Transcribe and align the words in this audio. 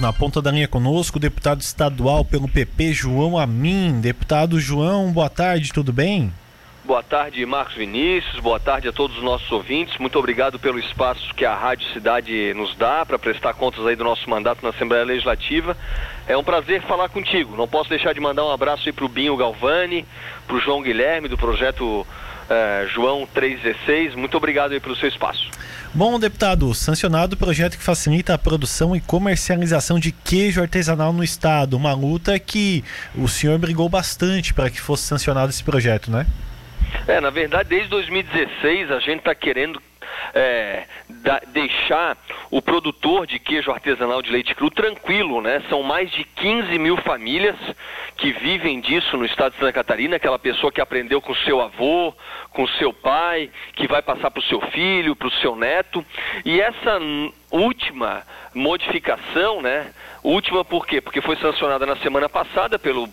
Na 0.00 0.12
ponta 0.12 0.40
da 0.40 0.52
linha 0.52 0.68
conosco, 0.68 1.18
deputado 1.18 1.60
estadual 1.60 2.24
pelo 2.24 2.46
PP, 2.46 2.92
João 2.92 3.36
Amin. 3.36 4.00
Deputado 4.00 4.60
João, 4.60 5.10
boa 5.10 5.28
tarde, 5.28 5.72
tudo 5.72 5.92
bem? 5.92 6.32
Boa 6.84 7.02
tarde, 7.02 7.44
Marcos 7.44 7.74
Vinícius. 7.74 8.38
Boa 8.38 8.60
tarde 8.60 8.86
a 8.86 8.92
todos 8.92 9.16
os 9.16 9.24
nossos 9.24 9.50
ouvintes. 9.50 9.98
Muito 9.98 10.16
obrigado 10.16 10.56
pelo 10.56 10.78
espaço 10.78 11.34
que 11.34 11.44
a 11.44 11.52
Rádio 11.52 11.92
Cidade 11.92 12.54
nos 12.54 12.76
dá 12.76 13.04
para 13.04 13.18
prestar 13.18 13.54
contas 13.54 13.84
aí 13.84 13.96
do 13.96 14.04
nosso 14.04 14.30
mandato 14.30 14.62
na 14.62 14.68
Assembleia 14.68 15.04
Legislativa. 15.04 15.76
É 16.28 16.36
um 16.36 16.44
prazer 16.44 16.80
falar 16.82 17.08
contigo. 17.08 17.56
Não 17.56 17.66
posso 17.66 17.90
deixar 17.90 18.14
de 18.14 18.20
mandar 18.20 18.44
um 18.44 18.52
abraço 18.52 18.84
aí 18.86 18.92
para 18.92 19.04
o 19.04 19.08
Binho 19.08 19.36
Galvani, 19.36 20.06
para 20.46 20.54
o 20.54 20.60
João 20.60 20.80
Guilherme 20.80 21.26
do 21.26 21.36
projeto 21.36 22.06
eh, 22.48 22.86
João 22.92 23.26
316. 23.26 24.14
Muito 24.14 24.36
obrigado 24.36 24.72
aí 24.72 24.80
pelo 24.80 24.96
seu 24.96 25.08
espaço. 25.08 25.50
Bom, 25.94 26.18
deputado, 26.18 26.72
sancionado 26.74 27.34
o 27.34 27.38
projeto 27.38 27.78
que 27.78 27.82
facilita 27.82 28.34
a 28.34 28.38
produção 28.38 28.94
e 28.94 29.00
comercialização 29.00 29.98
de 29.98 30.12
queijo 30.12 30.60
artesanal 30.60 31.12
no 31.12 31.24
estado. 31.24 31.76
Uma 31.76 31.94
luta 31.94 32.38
que 32.38 32.84
o 33.14 33.26
senhor 33.26 33.58
brigou 33.58 33.88
bastante 33.88 34.52
para 34.52 34.70
que 34.70 34.80
fosse 34.80 35.04
sancionado 35.04 35.50
esse 35.50 35.64
projeto, 35.64 36.10
né? 36.10 36.26
É, 37.06 37.20
na 37.20 37.30
verdade, 37.30 37.70
desde 37.70 37.88
2016 37.88 38.90
a 38.90 39.00
gente 39.00 39.18
está 39.18 39.34
querendo 39.34 39.80
é, 40.34 40.84
da, 41.08 41.40
deixar 41.48 42.16
o 42.50 42.60
produtor 42.62 43.26
de 43.26 43.38
queijo 43.38 43.70
artesanal 43.70 44.22
de 44.22 44.30
leite 44.30 44.54
cru 44.54 44.70
tranquilo, 44.70 45.40
né? 45.40 45.62
São 45.68 45.82
mais 45.82 46.10
de 46.10 46.24
15 46.24 46.78
mil 46.78 46.96
famílias 46.98 47.56
que 48.16 48.32
vivem 48.32 48.80
disso 48.80 49.16
no 49.16 49.24
estado 49.24 49.52
de 49.52 49.58
Santa 49.58 49.72
Catarina, 49.72 50.16
aquela 50.16 50.38
pessoa 50.38 50.72
que 50.72 50.80
aprendeu 50.80 51.20
com 51.20 51.34
seu 51.34 51.60
avô, 51.60 52.12
com 52.50 52.66
seu 52.66 52.92
pai, 52.92 53.50
que 53.74 53.86
vai 53.86 54.02
passar 54.02 54.30
para 54.30 54.40
o 54.40 54.44
seu 54.44 54.60
filho, 54.60 55.14
para 55.14 55.28
o 55.28 55.32
seu 55.32 55.54
neto. 55.54 56.04
E 56.44 56.60
essa 56.60 56.98
última 57.50 58.22
modificação, 58.54 59.62
né? 59.62 59.92
Última 60.22 60.64
por 60.64 60.86
quê? 60.86 61.00
Porque 61.00 61.20
foi 61.20 61.36
sancionada 61.36 61.86
na 61.86 61.96
semana 61.96 62.28
passada 62.28 62.78
pelo 62.78 63.08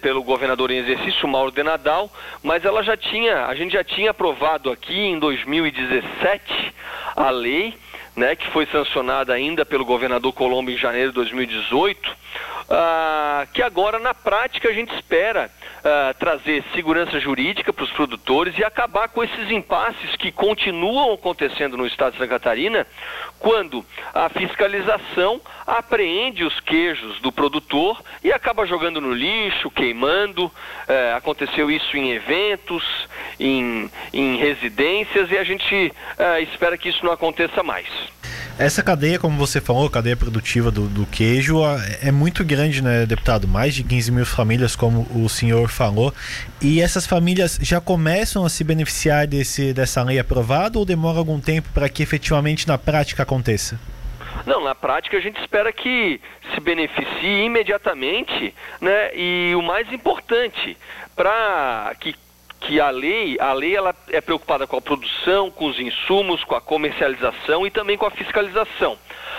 pelo 0.00 0.22
governador 0.22 0.70
em 0.70 0.78
exercício, 0.78 1.26
Mauro 1.26 1.50
de 1.50 1.62
Nadal, 1.62 2.10
mas 2.42 2.64
ela 2.64 2.82
já 2.82 2.96
tinha, 2.96 3.46
a 3.46 3.54
gente 3.54 3.72
já 3.72 3.82
tinha 3.82 4.10
aprovado 4.10 4.70
aqui 4.70 4.98
em 4.98 5.18
2017 5.18 6.74
a 7.16 7.30
lei, 7.30 7.74
né, 8.14 8.36
que 8.36 8.46
foi 8.48 8.66
sancionada 8.66 9.32
ainda 9.32 9.64
pelo 9.64 9.84
governador 9.84 10.32
Colombo 10.34 10.70
em 10.70 10.76
janeiro 10.76 11.08
de 11.08 11.14
2018, 11.14 12.16
ah, 12.68 13.46
que 13.54 13.62
agora 13.62 13.98
na 13.98 14.12
prática 14.12 14.68
a 14.68 14.72
gente 14.72 14.94
espera 14.94 15.50
ah, 15.84 16.14
trazer 16.16 16.62
segurança 16.74 17.18
jurídica 17.18 17.72
para 17.72 17.84
os 17.84 17.90
produtores 17.90 18.56
e 18.56 18.64
acabar 18.64 19.08
com 19.08 19.24
esses 19.24 19.50
impasses 19.50 20.14
que 20.16 20.30
continuam 20.30 21.14
acontecendo 21.14 21.76
no 21.76 21.86
estado 21.86 22.12
de 22.12 22.18
Santa 22.18 22.28
Catarina, 22.28 22.86
quando 23.38 23.84
a 24.14 24.28
fiscalização 24.28 25.40
apreende 25.66 26.44
os 26.44 26.60
queijos 26.60 27.20
do 27.20 27.32
produtor 27.32 28.00
e 28.22 28.32
acaba 28.32 28.64
jogando 28.64 29.00
no 29.00 29.12
lixo, 29.12 29.70
queimando. 29.70 30.50
Eh, 30.86 31.14
aconteceu 31.16 31.70
isso 31.70 31.96
em 31.96 32.12
eventos, 32.12 32.84
em, 33.40 33.90
em 34.12 34.36
residências 34.36 35.30
e 35.32 35.38
a 35.38 35.42
gente 35.42 35.92
eh, 36.18 36.40
espera 36.42 36.78
que 36.78 36.88
isso 36.88 37.04
não 37.04 37.12
aconteça 37.12 37.62
mais. 37.62 37.88
Essa 38.58 38.82
cadeia, 38.82 39.18
como 39.18 39.38
você 39.38 39.60
falou, 39.60 39.88
cadeia 39.88 40.16
produtiva 40.16 40.70
do, 40.70 40.86
do, 40.86 41.06
queijo, 41.06 41.60
é 42.02 42.12
muito 42.12 42.44
grande, 42.44 42.82
né, 42.82 43.06
deputado? 43.06 43.48
Mais 43.48 43.74
de 43.74 43.82
15 43.82 44.12
mil 44.12 44.26
famílias, 44.26 44.76
como 44.76 45.06
o 45.14 45.28
senhor 45.28 45.68
falou. 45.68 46.14
E 46.60 46.80
essas 46.80 47.06
famílias 47.06 47.58
já 47.62 47.80
começam 47.80 48.44
a 48.44 48.50
se 48.50 48.62
beneficiar 48.62 49.26
desse, 49.26 49.72
dessa 49.72 50.02
lei 50.02 50.18
aprovada 50.18 50.78
ou 50.78 50.84
demora 50.84 51.18
algum 51.18 51.40
tempo 51.40 51.68
para 51.72 51.88
que 51.88 52.02
efetivamente 52.02 52.68
na 52.68 52.76
prática 52.76 53.22
aconteça? 53.22 53.80
Não, 54.46 54.62
na 54.62 54.74
prática 54.74 55.16
a 55.16 55.20
gente 55.20 55.40
espera 55.40 55.72
que 55.72 56.20
se 56.54 56.60
beneficie 56.60 57.44
imediatamente, 57.44 58.54
né? 58.80 59.10
E 59.14 59.54
o 59.56 59.62
mais 59.62 59.90
importante, 59.92 60.76
para 61.14 61.94
que 62.00 62.14
que 62.66 62.80
a 62.80 62.90
lei, 62.90 63.36
a 63.40 63.52
lei 63.52 63.76
ela 63.76 63.94
é 64.08 64.20
preocupada 64.20 64.66
com 64.66 64.76
a 64.76 64.80
produção, 64.80 65.50
com 65.50 65.66
os 65.66 65.78
insumos, 65.78 66.44
com 66.44 66.54
a 66.54 66.60
comercialização 66.60 67.66
e 67.66 67.70
também 67.70 67.96
com 67.96 68.06
a 68.06 68.10
fiscalização. 68.10 68.96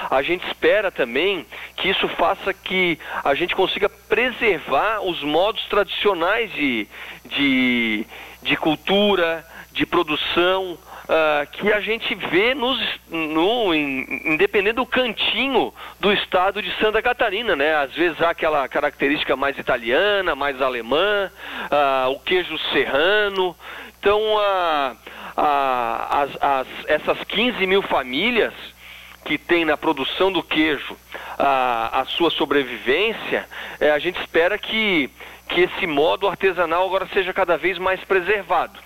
A 0.09 0.21
gente 0.21 0.45
espera 0.47 0.91
também 0.91 1.45
que 1.77 1.89
isso 1.89 2.07
faça 2.09 2.53
que 2.53 2.99
a 3.23 3.33
gente 3.33 3.55
consiga 3.55 3.87
preservar 3.87 5.01
os 5.01 5.23
modos 5.23 5.63
tradicionais 5.65 6.51
de, 6.51 6.87
de, 7.25 8.05
de 8.41 8.57
cultura, 8.57 9.45
de 9.71 9.85
produção, 9.85 10.77
uh, 11.03 11.49
que 11.51 11.71
a 11.71 11.79
gente 11.79 12.13
vê 12.15 12.53
nos, 12.53 12.79
no, 13.09 13.73
em, 13.73 14.33
independente 14.33 14.75
do 14.75 14.85
cantinho 14.85 15.73
do 15.99 16.11
estado 16.11 16.61
de 16.61 16.71
Santa 16.77 17.01
Catarina, 17.01 17.55
né? 17.55 17.75
Às 17.75 17.93
vezes 17.93 18.21
há 18.21 18.29
aquela 18.29 18.67
característica 18.67 19.35
mais 19.35 19.57
italiana, 19.57 20.35
mais 20.35 20.61
alemã, 20.61 21.31
uh, 21.65 22.11
o 22.11 22.19
queijo 22.19 22.57
serrano. 22.71 23.55
Então, 23.99 24.19
uh, 24.21 24.97
as, 25.35 26.29
as, 26.41 26.67
essas 26.87 27.23
15 27.25 27.65
mil 27.65 27.81
famílias 27.81 28.53
que 29.23 29.37
tem 29.37 29.63
na 29.63 29.77
produção 29.77 30.31
do 30.31 30.43
queijo 30.43 30.97
a, 31.39 32.01
a 32.01 32.05
sua 32.05 32.29
sobrevivência, 32.29 33.47
é, 33.79 33.91
a 33.91 33.99
gente 33.99 34.19
espera 34.19 34.57
que, 34.57 35.09
que 35.47 35.61
esse 35.61 35.87
modo 35.87 36.27
artesanal 36.27 36.85
agora 36.85 37.07
seja 37.13 37.33
cada 37.33 37.57
vez 37.57 37.77
mais 37.77 38.03
preservado. 38.03 38.77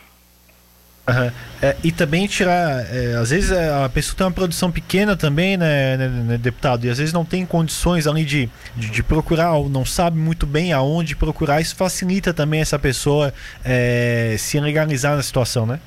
Uhum. 1.08 1.32
É, 1.62 1.76
e 1.84 1.92
também 1.92 2.28
tirar, 2.28 2.86
é, 2.94 3.16
às 3.16 3.30
vezes 3.30 3.52
é, 3.52 3.84
a 3.86 3.88
pessoa 3.88 4.16
tem 4.18 4.28
uma 4.28 4.34
produção 4.34 4.70
pequena 4.70 5.16
também, 5.16 5.56
né, 5.56 5.96
né, 5.96 6.08
né, 6.10 6.38
deputado, 6.38 6.86
e 6.86 6.90
às 6.90 6.98
vezes 6.98 7.14
não 7.14 7.24
tem 7.24 7.46
condições 7.46 8.06
ali 8.06 8.26
de, 8.26 8.50
de, 8.76 8.90
de, 8.90 9.04
procurar, 9.04 9.54
ou 9.54 9.70
não 9.70 9.86
sabe 9.86 10.18
muito 10.18 10.46
bem 10.46 10.74
aonde 10.74 11.16
procurar, 11.16 11.62
isso 11.62 11.76
facilita 11.76 12.34
também 12.34 12.60
essa 12.60 12.78
pessoa 12.78 13.34
é, 13.64 14.36
se 14.38 14.60
legalizar 14.60 15.16
na 15.16 15.24
situação, 15.24 15.66
né? 15.66 15.80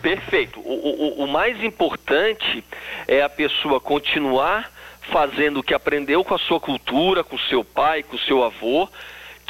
Perfeito. 0.00 0.60
O, 0.60 1.20
o, 1.20 1.24
o 1.24 1.26
mais 1.28 1.62
importante 1.62 2.64
é 3.08 3.22
a 3.22 3.28
pessoa 3.28 3.80
continuar 3.80 4.70
fazendo 5.12 5.58
o 5.60 5.62
que 5.62 5.74
aprendeu 5.74 6.24
com 6.24 6.34
a 6.34 6.38
sua 6.38 6.60
cultura, 6.60 7.24
com 7.24 7.36
seu 7.38 7.64
pai, 7.64 8.02
com 8.02 8.16
seu 8.18 8.44
avô, 8.44 8.88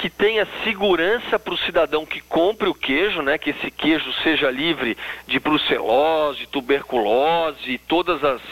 que 0.02 0.10
tenha 0.10 0.48
segurança 0.64 1.38
para 1.38 1.54
o 1.54 1.58
cidadão 1.58 2.04
que 2.04 2.20
compre 2.22 2.68
o 2.68 2.74
queijo, 2.74 3.22
né? 3.22 3.38
Que 3.38 3.50
esse 3.50 3.70
queijo 3.70 4.12
seja 4.24 4.50
livre 4.50 4.98
de 5.28 5.38
brucelose, 5.38 6.44
tuberculose 6.48 7.78
todas 7.86 8.20
as, 8.24 8.42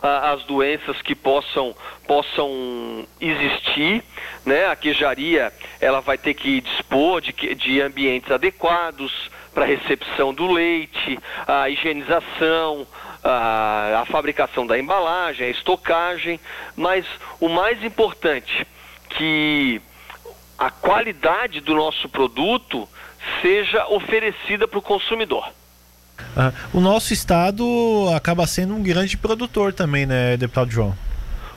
as 0.00 0.44
doenças 0.44 1.02
que 1.02 1.16
possam, 1.16 1.74
possam 2.06 3.04
existir, 3.20 4.04
né? 4.46 4.68
A 4.68 4.76
queijaria 4.76 5.52
ela 5.80 6.00
vai 6.00 6.16
ter 6.16 6.32
que 6.32 6.60
dispor 6.60 7.20
de, 7.20 7.32
de 7.56 7.80
ambientes 7.80 8.30
adequados 8.30 9.12
para 9.52 9.64
recepção 9.64 10.32
do 10.32 10.46
leite, 10.52 11.18
a 11.44 11.68
higienização, 11.68 12.86
a, 13.24 14.02
a 14.02 14.06
fabricação 14.06 14.64
da 14.64 14.78
embalagem, 14.78 15.48
a 15.48 15.50
estocagem, 15.50 16.38
mas 16.76 17.04
o 17.40 17.48
mais 17.48 17.82
importante 17.82 18.64
que 19.08 19.82
a 20.60 20.70
qualidade 20.70 21.60
do 21.60 21.74
nosso 21.74 22.06
produto 22.06 22.86
seja 23.40 23.86
oferecida 23.88 24.68
para 24.68 24.78
o 24.78 24.82
consumidor. 24.82 25.48
Ah, 26.36 26.52
o 26.74 26.80
nosso 26.80 27.14
estado 27.14 27.64
acaba 28.14 28.46
sendo 28.46 28.74
um 28.74 28.82
grande 28.82 29.16
produtor 29.16 29.72
também, 29.72 30.04
né, 30.04 30.36
deputado 30.36 30.70
João? 30.70 30.94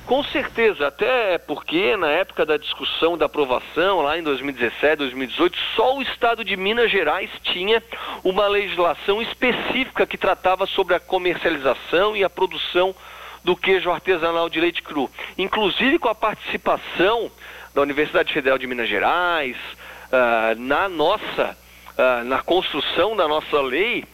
Com 0.05 0.23
certeza, 0.23 0.87
até 0.87 1.37
porque 1.37 1.97
na 1.97 2.07
época 2.07 2.45
da 2.45 2.55
discussão 2.55 3.17
da 3.17 3.25
aprovação, 3.25 4.01
lá 4.01 4.17
em 4.17 4.23
2017, 4.23 4.97
2018, 4.97 5.57
só 5.75 5.97
o 5.97 6.01
estado 6.01 6.43
de 6.43 6.55
Minas 6.55 6.89
Gerais 6.89 7.29
tinha 7.41 7.83
uma 8.23 8.47
legislação 8.47 9.21
específica 9.21 10.05
que 10.05 10.17
tratava 10.17 10.65
sobre 10.65 10.95
a 10.95 10.99
comercialização 10.99 12.15
e 12.15 12.23
a 12.23 12.29
produção 12.29 12.95
do 13.43 13.55
queijo 13.55 13.91
artesanal 13.91 14.49
de 14.49 14.59
leite 14.59 14.81
cru, 14.81 15.09
inclusive 15.37 15.99
com 15.99 16.07
a 16.07 16.15
participação 16.15 17.29
da 17.73 17.81
Universidade 17.81 18.33
Federal 18.33 18.57
de 18.57 18.67
Minas 18.67 18.87
Gerais, 18.87 19.57
uh, 19.57 20.59
na 20.59 20.87
nossa, 20.87 21.57
uh, 21.97 22.23
na 22.25 22.41
construção 22.41 23.15
da 23.15 23.27
nossa 23.27 23.59
lei, 23.61 24.05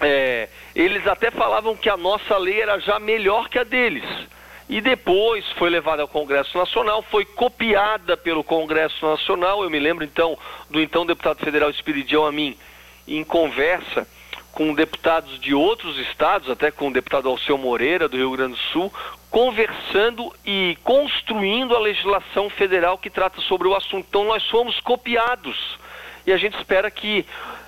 é, 0.00 0.48
eles 0.74 1.06
até 1.06 1.30
falavam 1.30 1.76
que 1.76 1.88
a 1.88 1.96
nossa 1.96 2.36
lei 2.36 2.60
era 2.60 2.78
já 2.78 2.98
melhor 2.98 3.48
que 3.48 3.58
a 3.58 3.64
deles. 3.64 4.04
E 4.68 4.80
depois 4.80 5.44
foi 5.52 5.68
levada 5.68 6.02
ao 6.02 6.08
Congresso 6.08 6.56
Nacional, 6.56 7.02
foi 7.02 7.24
copiada 7.24 8.16
pelo 8.16 8.42
Congresso 8.42 9.06
Nacional. 9.06 9.62
Eu 9.62 9.70
me 9.70 9.78
lembro 9.78 10.04
então 10.04 10.38
do 10.70 10.80
então 10.80 11.04
deputado 11.04 11.38
federal 11.38 11.70
Espiridião 11.70 12.26
a 12.26 12.32
mim, 12.32 12.56
em 13.06 13.22
conversa 13.22 14.06
com 14.54 14.72
deputados 14.72 15.40
de 15.40 15.52
outros 15.52 15.98
estados, 15.98 16.48
até 16.48 16.70
com 16.70 16.88
o 16.88 16.92
deputado 16.92 17.28
Alceu 17.28 17.58
Moreira, 17.58 18.08
do 18.08 18.16
Rio 18.16 18.30
Grande 18.30 18.54
do 18.54 18.60
Sul, 18.72 18.92
conversando 19.30 20.32
e 20.46 20.78
construindo 20.84 21.74
a 21.74 21.80
legislação 21.80 22.48
federal 22.48 22.96
que 22.96 23.10
trata 23.10 23.40
sobre 23.42 23.66
o 23.66 23.74
assunto. 23.74 24.06
Então, 24.08 24.24
nós 24.24 24.48
fomos 24.48 24.78
copiados. 24.80 25.76
E 26.24 26.32
a 26.32 26.36
gente 26.36 26.56
espera 26.56 26.88
que 26.88 27.26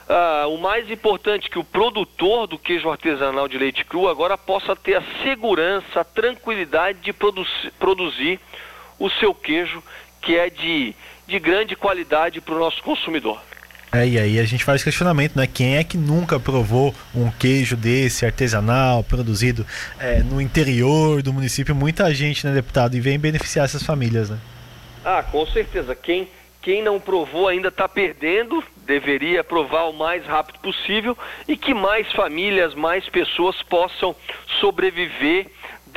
uh, 0.08 0.48
o 0.48 0.58
mais 0.58 0.88
importante, 0.88 1.50
que 1.50 1.58
o 1.58 1.64
produtor 1.64 2.46
do 2.46 2.56
queijo 2.56 2.88
artesanal 2.88 3.48
de 3.48 3.58
leite 3.58 3.84
cru 3.84 4.08
agora 4.08 4.38
possa 4.38 4.76
ter 4.76 4.94
a 4.94 5.02
segurança, 5.24 6.00
a 6.00 6.04
tranquilidade 6.04 7.00
de 7.00 7.12
produ 7.12 7.44
produzir 7.80 8.38
o 8.98 9.10
seu 9.10 9.34
queijo, 9.34 9.82
que 10.22 10.38
é 10.38 10.48
de, 10.48 10.94
de 11.26 11.38
grande 11.40 11.74
qualidade 11.74 12.40
para 12.40 12.54
o 12.54 12.58
nosso 12.58 12.82
consumidor. 12.82 13.38
É, 13.96 14.06
e 14.06 14.18
aí 14.18 14.38
a 14.38 14.44
gente 14.44 14.62
faz 14.62 14.84
questionamento, 14.84 15.36
né? 15.36 15.46
Quem 15.46 15.76
é 15.76 15.84
que 15.84 15.96
nunca 15.96 16.38
provou 16.38 16.94
um 17.14 17.30
queijo 17.30 17.76
desse 17.76 18.26
artesanal, 18.26 19.02
produzido 19.02 19.66
é, 19.98 20.22
no 20.22 20.38
interior 20.38 21.22
do 21.22 21.32
município? 21.32 21.74
Muita 21.74 22.12
gente, 22.12 22.46
né, 22.46 22.52
deputado? 22.52 22.94
E 22.94 23.00
vem 23.00 23.18
beneficiar 23.18 23.64
essas 23.64 23.82
famílias, 23.82 24.28
né? 24.28 24.38
Ah, 25.02 25.22
com 25.22 25.46
certeza. 25.46 25.94
Quem, 25.94 26.28
quem 26.60 26.82
não 26.82 27.00
provou 27.00 27.48
ainda 27.48 27.68
está 27.68 27.88
perdendo, 27.88 28.62
deveria 28.84 29.42
provar 29.42 29.84
o 29.84 29.92
mais 29.94 30.26
rápido 30.26 30.58
possível 30.58 31.16
e 31.48 31.56
que 31.56 31.72
mais 31.72 32.10
famílias, 32.12 32.74
mais 32.74 33.08
pessoas 33.08 33.62
possam 33.62 34.14
sobreviver 34.60 35.46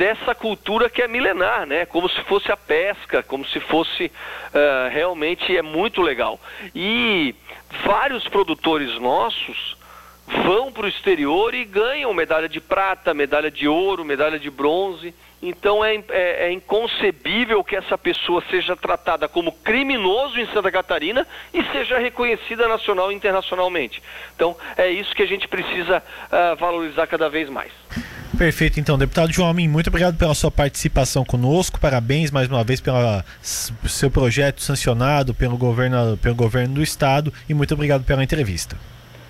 dessa 0.00 0.34
cultura 0.34 0.88
que 0.88 1.02
é 1.02 1.06
milenar, 1.06 1.66
né? 1.66 1.84
Como 1.84 2.08
se 2.08 2.18
fosse 2.22 2.50
a 2.50 2.56
pesca, 2.56 3.22
como 3.22 3.44
se 3.44 3.60
fosse 3.60 4.06
uh, 4.06 4.90
realmente 4.90 5.54
é 5.54 5.60
muito 5.60 6.00
legal. 6.00 6.40
E 6.74 7.34
vários 7.84 8.26
produtores 8.26 8.98
nossos 8.98 9.76
vão 10.26 10.72
para 10.72 10.86
o 10.86 10.88
exterior 10.88 11.52
e 11.52 11.66
ganham 11.66 12.14
medalha 12.14 12.48
de 12.48 12.62
prata, 12.62 13.12
medalha 13.12 13.50
de 13.50 13.68
ouro, 13.68 14.02
medalha 14.02 14.38
de 14.38 14.48
bronze. 14.48 15.14
Então 15.42 15.84
é, 15.84 15.96
é, 15.96 16.46
é, 16.46 16.52
inconcebível 16.52 17.62
que 17.62 17.76
essa 17.76 17.98
pessoa 17.98 18.42
seja 18.48 18.74
tratada 18.74 19.28
como 19.28 19.52
criminoso 19.52 20.40
em 20.40 20.46
Santa 20.46 20.72
Catarina 20.72 21.26
e 21.52 21.62
seja 21.64 21.98
reconhecida 21.98 22.66
nacional 22.66 23.12
e 23.12 23.14
internacionalmente. 23.14 24.02
Então 24.34 24.56
é 24.78 24.88
isso 24.88 25.14
que 25.14 25.22
a 25.22 25.28
gente 25.28 25.46
precisa 25.46 26.02
uh, 26.02 26.56
valorizar 26.56 27.06
cada 27.06 27.28
vez 27.28 27.50
mais. 27.50 27.72
Perfeito, 28.40 28.80
então, 28.80 28.96
deputado 28.96 29.30
João 29.30 29.50
Amin, 29.50 29.68
muito 29.68 29.88
obrigado 29.88 30.16
pela 30.16 30.34
sua 30.34 30.50
participação 30.50 31.26
conosco. 31.26 31.78
Parabéns 31.78 32.30
mais 32.30 32.48
uma 32.48 32.64
vez 32.64 32.80
pelo 32.80 32.96
seu 33.42 34.10
projeto 34.10 34.62
sancionado 34.62 35.34
pelo 35.34 35.58
governo, 35.58 36.16
pelo 36.16 36.34
governo 36.34 36.76
do 36.76 36.82
estado 36.82 37.30
e 37.46 37.52
muito 37.52 37.74
obrigado 37.74 38.02
pela 38.02 38.24
entrevista. 38.24 38.78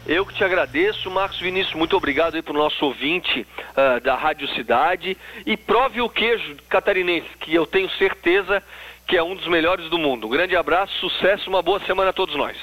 Eu 0.06 0.24
que 0.24 0.32
te 0.32 0.44
agradeço, 0.44 1.10
Marcos 1.10 1.40
Vinícius, 1.40 1.74
muito 1.74 1.96
obrigado 1.96 2.36
aí 2.36 2.42
para 2.42 2.54
o 2.54 2.56
nosso 2.56 2.84
ouvinte 2.84 3.44
uh, 3.72 4.00
da 4.00 4.14
Rádio 4.14 4.46
Cidade. 4.54 5.16
E 5.44 5.56
prove 5.56 6.00
o 6.00 6.08
queijo 6.08 6.56
catarinense, 6.68 7.26
que 7.40 7.52
eu 7.52 7.66
tenho 7.66 7.90
certeza 7.98 8.62
que 9.08 9.16
é 9.16 9.22
um 9.24 9.34
dos 9.34 9.48
melhores 9.48 9.90
do 9.90 9.98
mundo. 9.98 10.28
Um 10.28 10.30
grande 10.30 10.54
abraço, 10.54 10.92
sucesso, 11.00 11.50
uma 11.50 11.60
boa 11.60 11.80
semana 11.80 12.10
a 12.10 12.12
todos 12.12 12.36
nós. 12.36 12.56